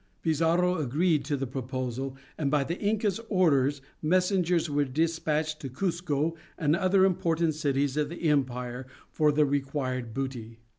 [0.23, 6.35] Pizarro agreed to the proposal, and by the Inca's orders messengers were despatched to Cuzco
[6.57, 10.57] and other important cities of the empire, for the required booty.